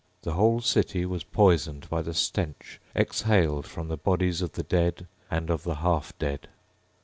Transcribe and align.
The 0.23 0.33
whole 0.33 0.61
city 0.61 1.05
was 1.05 1.23
poisoned 1.23 1.87
by 1.87 2.01
the 2.01 2.15
stench 2.15 2.81
exhaled 2.95 3.67
from 3.67 3.87
the 3.87 3.97
bodies 3.97 4.41
of 4.41 4.53
the 4.53 4.63
dead 4.63 5.05
and 5.29 5.51
of 5.51 5.61
the 5.61 5.75
half 5.75 6.17
dead. 6.17 6.47